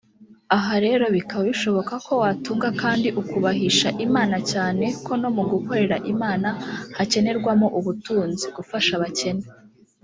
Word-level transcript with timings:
Aha 0.55 0.73
rero 0.85 1.05
bikaba 1.15 1.43
bishoboka 1.51 1.93
ko 2.05 2.13
watunga 2.23 2.69
kandi 2.81 3.07
ukubahisha 3.21 3.87
Imana 4.05 4.37
cyane 4.51 4.85
ko 5.05 5.11
no 5.21 5.29
mugukorera 5.35 5.97
Imana 6.13 6.49
hakenerwamo 6.97 7.67
ubutunzi 7.79 8.45
(gufasha 8.57 8.91
abakene 8.97 9.45